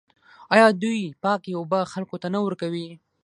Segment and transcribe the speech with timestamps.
[0.53, 2.89] آیا دوی پاکې اوبه خلکو ته نه ورکوي؟